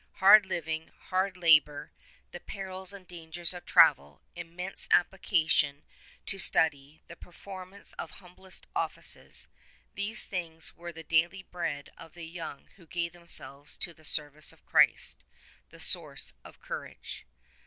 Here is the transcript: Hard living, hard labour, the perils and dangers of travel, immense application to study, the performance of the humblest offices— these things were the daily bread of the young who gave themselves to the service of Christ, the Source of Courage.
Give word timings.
Hard 0.13 0.47
living, 0.47 0.89
hard 1.09 1.37
labour, 1.37 1.91
the 2.31 2.39
perils 2.39 2.91
and 2.91 3.05
dangers 3.07 3.53
of 3.53 3.67
travel, 3.67 4.23
immense 4.35 4.87
application 4.89 5.83
to 6.25 6.39
study, 6.39 7.03
the 7.05 7.15
performance 7.15 7.93
of 7.99 8.09
the 8.09 8.15
humblest 8.15 8.65
offices— 8.75 9.47
these 9.93 10.25
things 10.25 10.75
were 10.75 10.91
the 10.91 11.03
daily 11.03 11.43
bread 11.43 11.91
of 11.99 12.13
the 12.15 12.25
young 12.25 12.69
who 12.77 12.87
gave 12.87 13.13
themselves 13.13 13.77
to 13.77 13.93
the 13.93 14.03
service 14.03 14.51
of 14.51 14.65
Christ, 14.65 15.23
the 15.69 15.79
Source 15.79 16.33
of 16.43 16.59
Courage. 16.59 17.27